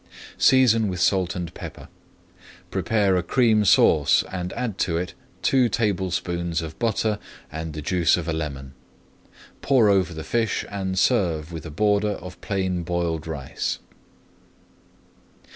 Season 0.39 0.87
with 0.87 0.99
salt 0.99 1.35
and 1.35 1.53
pepper. 1.53 1.87
Prepare 2.71 3.15
a 3.17 3.21
Cream 3.21 3.63
Sauce 3.63 4.23
and 4.31 4.51
add 4.53 4.79
to 4.79 4.97
it 4.97 5.13
two 5.43 5.69
tablespoonfuls 5.69 6.63
of 6.63 6.79
butter 6.79 7.19
and 7.51 7.73
the 7.73 7.83
juice 7.83 8.17
of 8.17 8.27
a 8.27 8.33
lemon. 8.33 8.73
Pour 9.61 9.89
over 9.89 10.11
the 10.15 10.23
fish 10.23 10.65
and 10.71 10.97
serve 10.97 11.51
with 11.51 11.67
a 11.67 11.69
border 11.69 12.13
of 12.13 12.41
plain 12.41 12.81
boiled 12.81 13.27
rice. 13.27 13.77